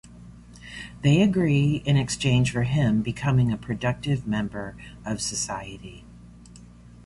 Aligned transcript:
They 1.03 1.21
agree 1.21 1.83
in 1.85 1.95
exchange 1.95 2.51
for 2.51 2.63
him 2.63 3.03
becoming 3.03 3.51
a 3.51 3.55
productive 3.55 4.25
member 4.25 4.75
of 5.05 5.21
society. 5.21 6.05